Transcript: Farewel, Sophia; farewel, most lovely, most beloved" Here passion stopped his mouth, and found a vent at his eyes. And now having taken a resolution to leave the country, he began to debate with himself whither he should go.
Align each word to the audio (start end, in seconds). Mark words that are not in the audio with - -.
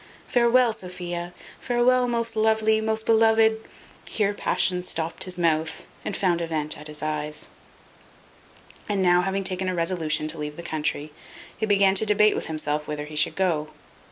Farewel, 0.27 0.73
Sophia; 0.73 1.31
farewel, 1.59 2.07
most 2.07 2.35
lovely, 2.35 2.81
most 2.81 3.05
beloved" 3.05 3.63
Here 4.17 4.33
passion 4.33 4.83
stopped 4.83 5.25
his 5.25 5.37
mouth, 5.37 5.85
and 6.03 6.17
found 6.17 6.41
a 6.41 6.47
vent 6.47 6.75
at 6.75 6.87
his 6.87 7.03
eyes. 7.03 7.49
And 8.89 9.03
now 9.03 9.21
having 9.21 9.43
taken 9.43 9.69
a 9.69 9.75
resolution 9.75 10.27
to 10.29 10.39
leave 10.39 10.57
the 10.57 10.63
country, 10.63 11.11
he 11.55 11.67
began 11.67 11.93
to 11.93 12.05
debate 12.07 12.33
with 12.33 12.47
himself 12.47 12.87
whither 12.87 13.05
he 13.05 13.15
should 13.15 13.35
go. 13.35 13.67